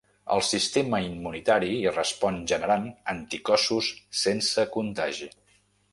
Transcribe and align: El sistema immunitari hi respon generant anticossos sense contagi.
El 0.35 0.39
sistema 0.45 1.01
immunitari 1.07 1.69
hi 1.75 1.93
respon 1.93 2.39
generant 2.53 2.89
anticossos 3.15 3.91
sense 4.25 4.69
contagi. 4.79 5.29